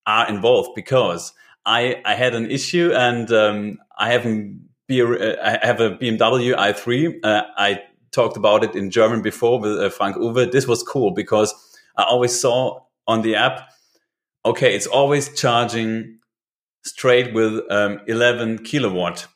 [0.04, 1.34] are involved because
[1.66, 4.70] I, I had an issue and um, I haven't.
[4.90, 7.20] I have a BMW i3.
[7.24, 7.82] Uh, I
[8.13, 10.52] talked about it in German before with uh, Frank Uwe.
[10.52, 11.54] This was cool because
[11.97, 13.69] I always saw on the app,
[14.45, 16.19] okay, it's always charging
[16.84, 19.28] straight with um, 11 kilowatt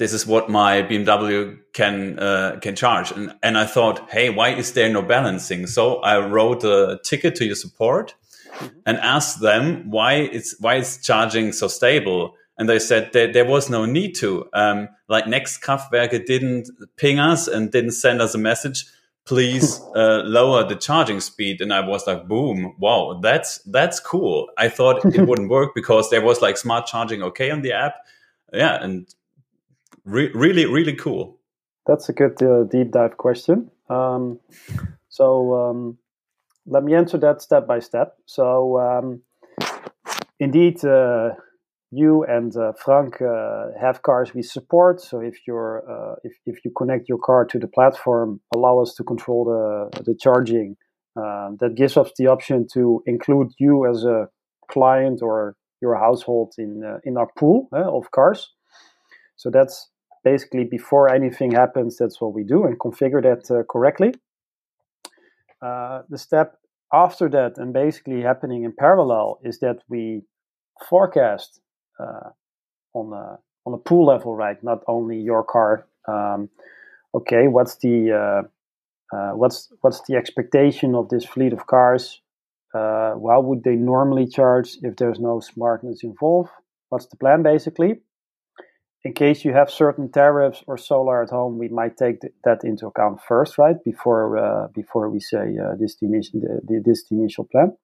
[0.00, 3.12] this is what my BMW can uh, can charge.
[3.12, 5.66] And and I thought, hey, why is there no balancing?
[5.66, 8.14] So I wrote a ticket to your support
[8.86, 12.34] and asked them why it's why it's charging so stable.
[12.60, 14.46] And they said that there was no need to.
[14.52, 16.68] Um, like Next Kraftwerke didn't
[16.98, 18.84] ping us and didn't send us a message.
[19.24, 21.62] Please uh, lower the charging speed.
[21.62, 24.48] And I was like, boom, wow, that's that's cool.
[24.58, 27.94] I thought it wouldn't work because there was like smart charging okay on the app.
[28.52, 29.08] Yeah, and
[30.04, 31.38] re- really, really cool.
[31.86, 33.70] That's a good uh, deep dive question.
[33.88, 34.38] Um,
[35.08, 35.96] so um,
[36.66, 38.18] let me answer that step by step.
[38.26, 39.22] So um,
[40.38, 41.30] indeed, uh,
[41.90, 45.00] you and uh, Frank uh, have cars we support.
[45.00, 48.94] So if you're uh, if if you connect your car to the platform, allow us
[48.94, 50.76] to control the the charging.
[51.16, 54.28] Uh, that gives us the option to include you as a
[54.70, 58.52] client or your household in in our pool of cars.
[59.36, 59.90] So that's
[60.24, 64.14] basically before anything happens, that's what we do and configure that uh, correctly.
[65.62, 66.56] Uh, the step
[66.92, 70.22] after that, and basically happening in parallel, is that we
[70.88, 71.69] forecast uh,
[72.94, 74.62] on a on a pool level, right?
[74.62, 75.86] Not only your car.
[76.08, 76.48] Um,
[77.14, 82.20] okay, what's the uh, uh, what's what's the expectation of this fleet of cars?
[82.74, 86.50] Uh, how would they normally charge if there's no smartness involved?
[86.88, 88.00] What's the plan, basically?
[89.04, 92.64] in case you have certain tariffs or solar at home, we might take th- that
[92.64, 93.76] into account first, right?
[93.84, 97.76] Before uh, before we say uh, this the initial the, this the initial plan,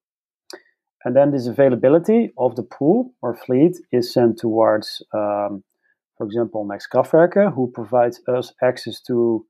[1.07, 5.63] and then this availability of the pool or fleet is sent towards, um,
[6.17, 9.45] for example, Next Kraftwerke, who provides us access to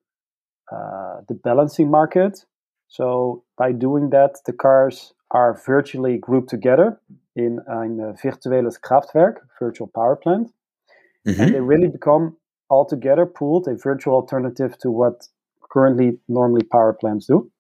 [0.72, 2.46] uh, the balancing market.
[2.88, 7.02] So by doing that, the cars are virtually grouped together
[7.36, 10.52] in a virtuelles Kraftwerk, virtual power plant
[11.28, 11.42] Mm-hmm.
[11.42, 12.38] And they really become
[12.70, 15.28] altogether pooled a virtual alternative to what
[15.70, 17.52] currently normally power plants do,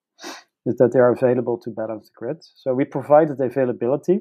[0.67, 2.37] is that they are available to balance the grid.
[2.55, 4.19] So we provided the availability.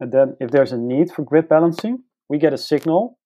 [0.00, 3.18] And then if there's a need for grid balancing, we get a signal.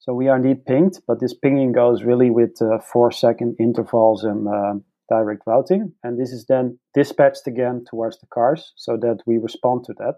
[0.00, 4.24] So we are indeed pinged, but this pinging goes really with uh, four second intervals
[4.24, 4.74] and uh,
[5.08, 5.92] direct routing.
[6.02, 10.16] And this is then dispatched again towards the cars so that we respond to that.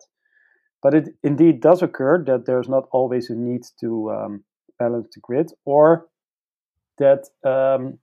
[0.83, 4.45] But it indeed does occur that there's not always a need to um,
[4.79, 6.07] balance the grid, or
[6.99, 7.99] that um,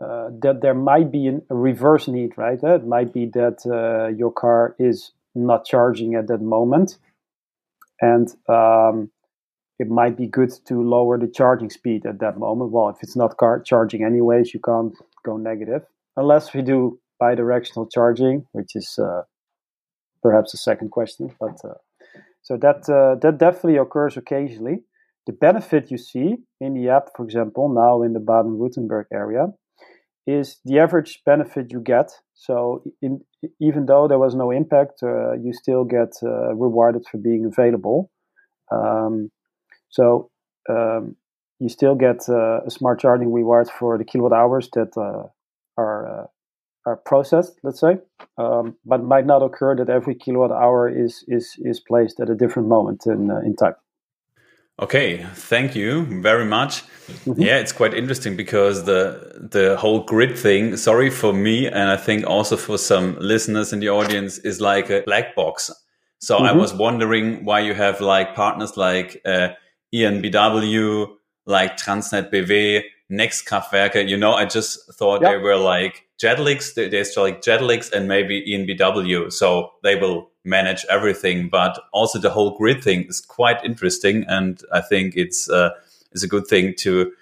[0.00, 2.58] uh, that there might be a reverse need, right?
[2.62, 6.98] It might be that uh, your car is not charging at that moment,
[8.00, 9.10] and um,
[9.78, 12.70] it might be good to lower the charging speed at that moment.
[12.72, 15.82] Well, if it's not car charging anyways, you can't go negative
[16.16, 19.22] unless we do bidirectional charging, which is uh,
[20.22, 21.34] perhaps a second question.
[21.40, 21.74] But uh,
[22.42, 24.84] so that uh, that definitely occurs occasionally
[25.26, 29.48] the benefit you see in the app, for example, now in the Baden-Württemberg area,
[30.28, 32.10] is the average benefit you get.
[32.34, 33.22] So in,
[33.60, 38.10] even though there was no impact, uh, you still get uh, rewarded for being available.
[38.70, 39.30] Um,
[39.88, 40.30] so
[40.68, 41.16] um,
[41.58, 45.28] you still get uh, a smart charging reward for the kilowatt hours that uh,
[45.78, 46.26] are uh,
[46.84, 47.98] are processed, let's say.
[48.36, 52.34] Um, but might not occur that every kilowatt hour is is is placed at a
[52.34, 53.76] different moment in uh, in time.
[54.80, 56.84] Okay, thank you very much.
[57.08, 57.40] Mm-hmm.
[57.40, 61.96] Yeah, it's quite interesting because the the whole grid thing, sorry for me and I
[61.96, 65.72] think also for some listeners in the audience is like a black box.
[66.20, 66.46] So mm-hmm.
[66.46, 69.48] I was wondering why you have like partners like uh,
[69.94, 71.08] ENBW,
[71.46, 74.08] like Transnet BW, next Kraftwerke.
[74.08, 75.32] You know, I just thought yep.
[75.32, 76.74] they were like Jedlix.
[76.74, 79.32] There's like Jedlix and maybe EnBW.
[79.32, 84.24] So they will manage everything, but also the whole grid thing is quite interesting.
[84.28, 85.70] And I think it's, uh,
[86.12, 87.12] it's a good thing to,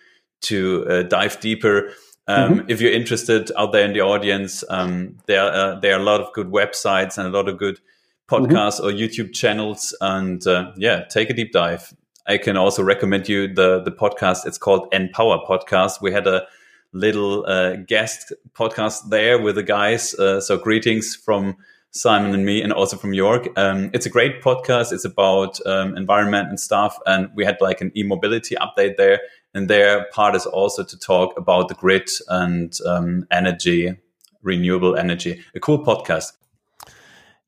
[0.43, 1.91] to uh, dive deeper.
[2.29, 2.71] Um, mm-hmm.
[2.71, 6.21] If you're interested out there in the audience, um, there, uh, there are a lot
[6.21, 7.81] of good websites and a lot of good
[8.29, 8.87] podcasts mm-hmm.
[8.87, 9.97] or YouTube channels.
[10.01, 11.95] And uh, yeah, take a deep dive.
[12.27, 14.47] I can also recommend you the the podcast.
[14.47, 16.03] It's called Empower Podcast.
[16.03, 16.47] We had a
[16.93, 20.15] little uh, guest podcast there with the guys.
[20.15, 21.57] Uh, so greetings from
[21.91, 23.57] Simon and me, and also from Jörg.
[23.57, 24.93] Um, it's a great podcast.
[24.93, 29.21] It's about um, environment and stuff, and we had like an e-mobility update there.
[29.55, 33.97] And their part is also to talk about the grid and um, energy,
[34.43, 35.43] renewable energy.
[35.55, 36.33] A cool podcast.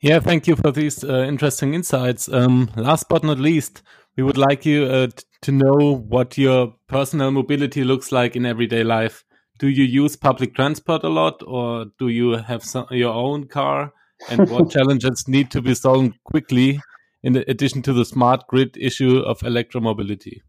[0.01, 2.29] Yeah, thank you for these uh, interesting insights.
[2.29, 3.83] Um, last but not least,
[4.19, 5.07] we would like you uh,
[5.43, 9.25] to know what your personal mobility looks like in everyday life.
[9.61, 13.93] Do you use public transport a lot, or do you have some, your own car?
[14.29, 16.81] And what challenges need to be solved quickly,
[17.23, 20.41] in addition to the smart grid issue of electromobility?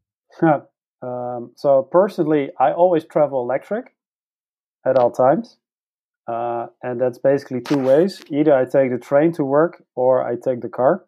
[1.04, 3.96] um, so personally, I always travel electric
[4.84, 5.58] at all times.
[6.28, 8.24] Uh, and that's basically two ways.
[8.32, 11.06] Either I take the train to work or I take the car.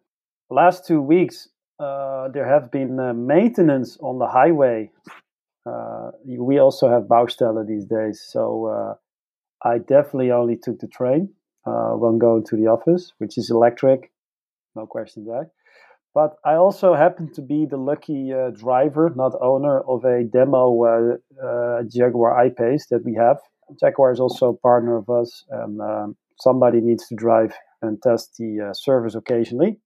[0.48, 4.90] Last two weeks, uh, there have been uh, maintenance on the highway.
[5.64, 11.32] Uh, we also have Baustelle these days, so uh, I definitely only took the train
[11.66, 14.10] uh, when going to the office, which is electric,
[14.74, 15.50] no question there.
[16.14, 21.18] But I also happen to be the lucky driver, not owner, of a demo
[21.88, 23.38] Jaguar I-Pace that we have
[23.80, 28.36] Jaguar is also a partner of us, and um, somebody needs to drive and test
[28.38, 29.78] the service occasionally.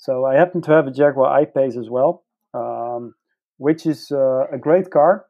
[0.00, 3.14] So I happen to have a Jaguar I-Pace as well, um,
[3.58, 5.26] which is uh, a great car.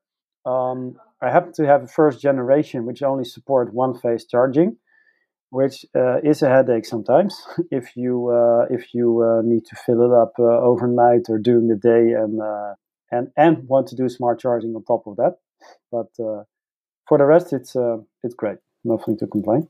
[0.46, 4.76] Um, I happen to have a first generation which only support one phase charging,
[5.50, 7.36] which uh, is a headache sometimes
[7.72, 11.66] if you uh, if you uh, need to fill it up uh, overnight or during
[11.66, 12.40] the day and
[13.10, 15.38] and and want to do smart charging on top of that.
[15.90, 16.10] But
[17.08, 18.58] for the rest, it's uh, it's great.
[18.84, 19.68] Nothing to complain.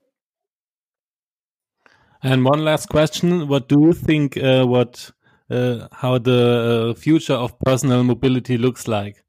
[2.22, 4.37] And one last question: What do you think?
[4.37, 5.11] Uh, what
[5.50, 9.24] uh, how the uh, future of personal mobility looks like?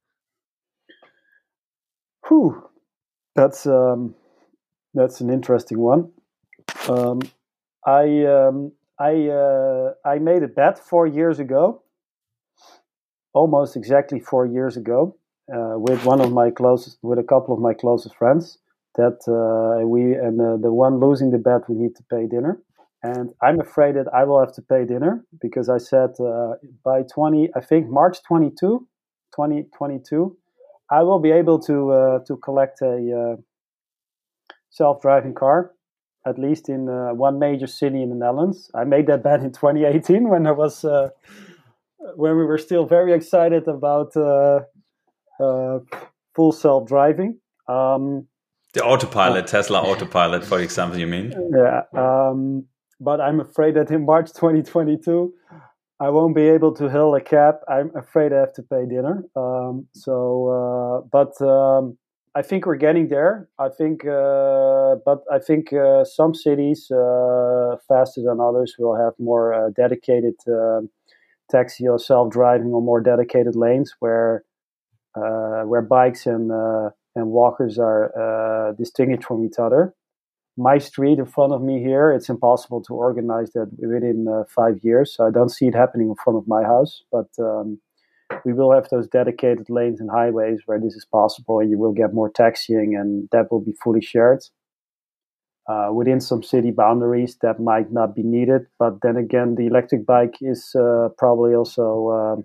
[2.27, 2.69] Whew,
[3.35, 4.15] that's um,
[4.93, 6.11] that's an interesting one.
[6.89, 7.21] Um,
[7.85, 11.83] I um, I uh, I made a bet four years ago,
[13.33, 15.15] almost exactly four years ago,
[15.53, 18.57] uh, with one of my closest, with a couple of my closest friends.
[18.95, 22.61] That uh, we and uh, the one losing the bet, we need to pay dinner.
[23.03, 27.01] And I'm afraid that I will have to pay dinner because I said uh, by
[27.03, 28.87] 20, I think March 22,
[29.35, 30.37] 2022,
[30.91, 33.35] I will be able to uh, to collect a uh,
[34.69, 35.71] self-driving car,
[36.27, 36.85] at least in
[37.17, 38.69] one major city in the Netherlands.
[38.75, 43.67] I made that bet in 2018 when I was when we were still very excited
[43.67, 44.15] about
[45.41, 45.79] uh,
[46.35, 47.39] full self driving.
[47.67, 48.27] Um,
[48.73, 51.33] the autopilot, uh, Tesla autopilot, for example, you mean?
[51.53, 51.81] Yeah.
[51.93, 52.65] Um,
[53.01, 55.33] but I'm afraid that in March 2022,
[55.99, 57.55] I won't be able to hail a cab.
[57.67, 59.23] I'm afraid I have to pay dinner.
[59.35, 60.15] Um, so,
[60.49, 61.97] uh, but um,
[62.33, 63.49] I think we're getting there.
[63.59, 69.13] I think, uh, but I think uh, some cities uh, faster than others will have
[69.19, 70.89] more uh, dedicated um,
[71.51, 74.43] taxi or self-driving or more dedicated lanes where
[75.15, 76.49] uh, where bikes and
[77.15, 79.93] and walkers are distinguished from each other.
[80.61, 85.15] My street in front of me here, it's impossible to organize that within five years.
[85.15, 87.79] So I don't see it happening in front of my house, but um,
[88.45, 91.93] we will have those dedicated lanes and highways where this is possible, and you will
[91.93, 94.43] get more taxiing, and that will be fully shared.
[95.67, 98.67] Uh, within some city boundaries, that might not be needed.
[98.77, 102.41] But then again, the electric bike is uh, probably also uh,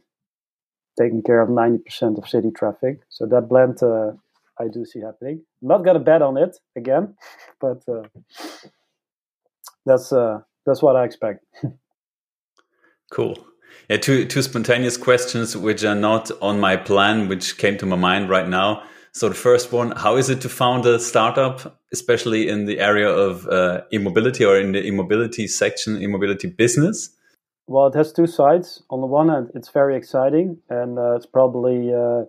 [1.03, 3.01] taking care of 90% of city traffic.
[3.09, 4.13] So that blend uh,
[4.59, 5.43] I do see happening.
[5.63, 7.15] Not gonna bet on it again,
[7.61, 8.03] but uh,
[9.85, 11.45] that's uh, that's what I expect.
[13.13, 13.37] cool.
[13.89, 17.97] Yeah, two two spontaneous questions which are not on my plan, which came to my
[17.97, 18.83] mind right now.
[19.13, 23.09] So the first one: How is it to found a startup, especially in the area
[23.09, 27.11] of uh, e-mobility or in the e-mobility section, e-mobility business?
[27.69, 28.83] Well, it has two sides.
[28.91, 32.25] On the one hand, it's very exciting, and uh, it's probably uh,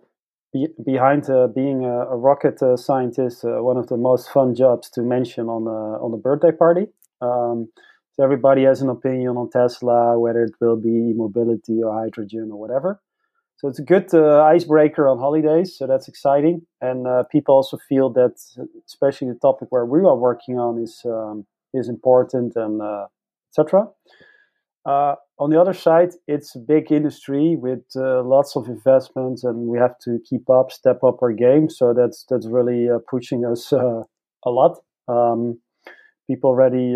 [0.53, 4.55] be- behind uh, being a, a rocket uh, scientist uh, one of the most fun
[4.55, 6.87] jobs to mention on a, on a birthday party.
[7.21, 7.69] Um,
[8.13, 12.59] so everybody has an opinion on Tesla, whether it will be mobility or hydrogen or
[12.59, 13.01] whatever.
[13.57, 15.77] so it's a good uh, icebreaker on holidays.
[15.77, 18.35] So that's exciting, and uh, people also feel that,
[18.87, 23.07] especially the topic where we are working on is um, is important and uh,
[23.51, 23.87] etc.
[24.87, 29.67] Uh, on the other side, it's a big industry with uh, lots of investments, and
[29.67, 31.69] we have to keep up, step up our game.
[31.69, 34.77] So that's that's really uh, pushing us a lot.
[35.09, 35.59] Um,
[36.27, 36.95] people already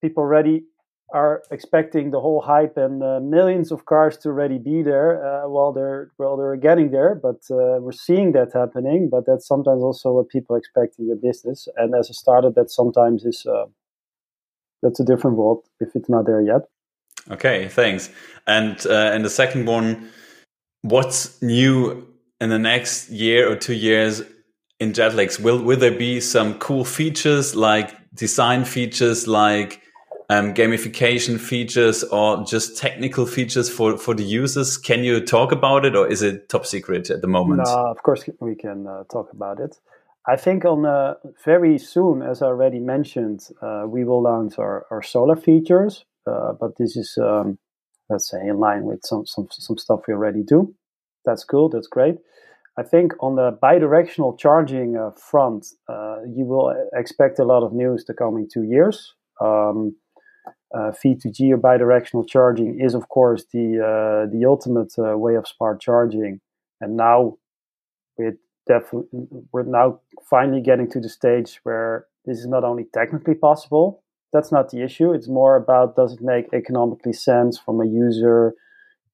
[0.00, 0.64] people already
[1.12, 5.48] are expecting the whole hype and uh, millions of cars to already be there uh,
[5.48, 7.14] while they're while they're getting there.
[7.14, 9.08] But uh, we're seeing that happening.
[9.10, 11.68] But that's sometimes also what people expect in your business.
[11.76, 13.66] And as a startup, that sometimes is uh,
[14.82, 16.62] that's a different world if it's not there yet.
[17.30, 18.10] Okay, thanks.
[18.46, 20.10] And uh, and the second one,
[20.82, 22.06] what's new
[22.40, 24.22] in the next year or two years
[24.78, 25.40] in Jedlix?
[25.40, 29.82] Will will there be some cool features like design features like
[30.28, 34.76] um, gamification features or just technical features for, for the users?
[34.76, 37.62] Can you talk about it or is it top secret at the moment?
[37.64, 39.78] No, of course we can uh, talk about it.
[40.28, 41.14] I think on uh,
[41.44, 46.04] very soon, as I already mentioned, uh, we will launch our, our solar features.
[46.26, 47.58] Uh, but this is, um,
[48.10, 50.74] let's say, in line with some, some, some stuff we already do.
[51.24, 51.68] That's cool.
[51.68, 52.16] That's great.
[52.78, 57.72] I think on the bidirectional charging uh, front, uh, you will expect a lot of
[57.72, 59.14] news the coming two years.
[59.40, 59.96] Um,
[60.74, 65.46] uh, V2G or bidirectional charging is, of course, the uh, the ultimate uh, way of
[65.46, 66.40] smart charging.
[66.80, 67.38] And now,
[68.18, 68.34] with
[68.66, 74.02] definitely, we're now finally getting to the stage where this is not only technically possible.
[74.32, 75.12] That's not the issue.
[75.12, 78.54] It's more about does it make economically sense from a user,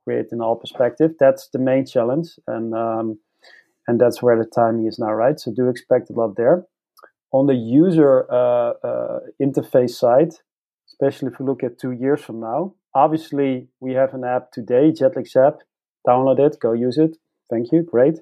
[0.05, 1.13] create in all perspective.
[1.21, 3.19] That's the main challenge, and um,
[3.87, 5.39] and that's where the timing is now, right?
[5.39, 6.65] So do expect a lot there.
[7.33, 10.33] On the user uh, uh, interface side,
[10.89, 12.75] especially if we look at two years from now.
[12.95, 15.61] Obviously, we have an app today, Jedlix app.
[16.07, 17.17] Download it, go use it.
[17.51, 18.19] Thank you, great.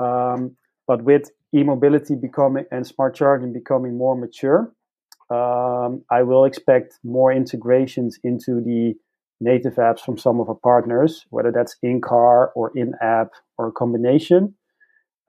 [0.00, 4.72] Um, but with e-mobility becoming and smart charging becoming more mature,
[5.30, 8.94] um, I will expect more integrations into the
[9.40, 13.68] native apps from some of our partners, whether that's in car or in app or
[13.68, 14.54] a combination.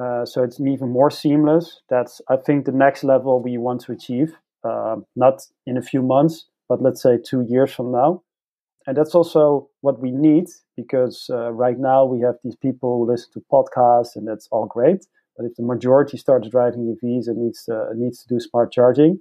[0.01, 1.82] Uh, so it's even more seamless.
[1.89, 4.36] That's I think the next level we want to achieve.
[4.63, 8.24] Uh, not in a few months, but let's say two years from now.
[8.88, 13.12] And that's also what we need because uh, right now we have these people who
[13.12, 15.08] listen to podcasts, and that's all great.
[15.38, 19.20] But if the majority starts driving EVs and needs to, needs to do smart charging,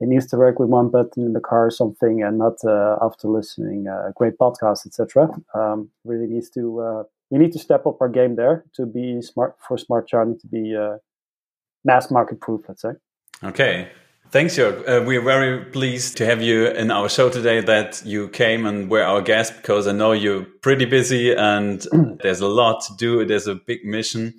[0.00, 2.96] it needs to work with one button in the car or something, and not uh,
[3.02, 5.28] after listening uh, great podcasts, etc.
[5.54, 9.22] Um, really needs to uh, we need to step up our game there to be
[9.22, 10.96] smart for smart charging to be uh,
[11.84, 12.62] mass market proof.
[12.68, 12.92] Let's say.
[13.42, 13.88] Okay,
[14.32, 14.86] Thanks, Jörg.
[14.86, 18.88] Uh, we're very pleased to have you in our show today that you came and
[18.88, 21.84] were our guest because I know you're pretty busy and
[22.22, 23.24] there's a lot to do.
[23.24, 24.34] There's a big mission.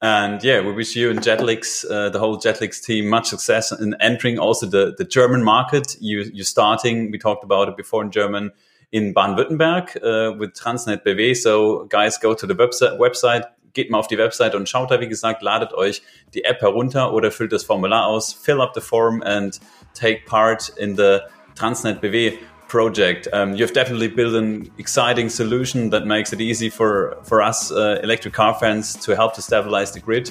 [0.00, 3.94] And yeah, we wish you and Jedlix, uh, the whole Jedlix team, much success in
[4.00, 5.96] entering also the, the German market.
[6.00, 8.50] You, you're starting, we talked about it before in German,
[8.90, 11.36] in Baden-Württemberg uh, with Transnet BW.
[11.36, 13.44] So guys, go to the website, website
[13.74, 16.02] geht mal auf die Website und schaut da, wie gesagt, ladet euch
[16.34, 19.60] die App herunter oder füllt das Formular aus, fill up the form and
[19.94, 21.20] take part in the
[21.54, 23.28] Transnet BW project.
[23.32, 28.00] Um, you've definitely built an exciting solution that makes it easy for, for us uh,
[28.02, 30.30] electric car fans to help to stabilize the grid.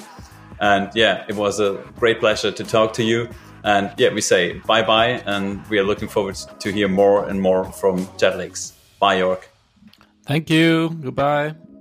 [0.58, 3.28] And yeah, it was a great pleasure to talk to you.
[3.64, 7.40] And yeah, we say bye bye, and we are looking forward to hear more and
[7.40, 8.72] more from Jedlix.
[8.98, 9.40] Bye, Jörg.
[10.26, 10.90] Thank you.
[11.00, 11.71] Goodbye.